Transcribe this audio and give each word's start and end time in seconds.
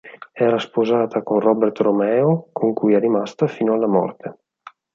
Era 0.45 0.57
sposata 0.57 1.21
con 1.23 1.39
Robert 1.39 1.77
Romeo 1.77 2.49
con 2.53 2.73
cui 2.73 2.95
è 2.95 2.99
rimasta 2.99 3.45
fino 3.45 3.73
alla 3.73 3.85
morte. 3.85 4.37